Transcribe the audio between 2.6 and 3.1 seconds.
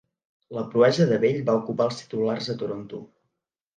Toronto.